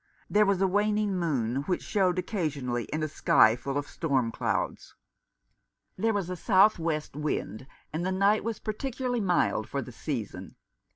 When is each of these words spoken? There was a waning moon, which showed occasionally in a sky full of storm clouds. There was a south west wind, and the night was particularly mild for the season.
There 0.31 0.47
was 0.47 0.59
a 0.63 0.67
waning 0.67 1.15
moon, 1.19 1.57
which 1.67 1.83
showed 1.83 2.17
occasionally 2.17 2.85
in 2.85 3.03
a 3.03 3.07
sky 3.07 3.55
full 3.55 3.77
of 3.77 3.87
storm 3.87 4.31
clouds. 4.31 4.95
There 5.95 6.11
was 6.11 6.27
a 6.27 6.35
south 6.35 6.79
west 6.79 7.15
wind, 7.15 7.67
and 7.93 8.03
the 8.03 8.11
night 8.11 8.43
was 8.43 8.57
particularly 8.57 9.21
mild 9.21 9.69
for 9.69 9.79
the 9.83 9.91
season. 9.91 10.55